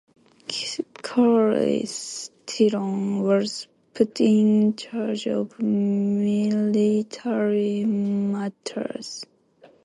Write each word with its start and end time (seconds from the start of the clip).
Charles 1.03 2.31
Tillon 2.47 3.21
was 3.21 3.67
put 3.93 4.19
in 4.19 4.75
charge 4.75 5.27
of 5.27 5.61
military 5.61 7.85
matters. 7.85 9.27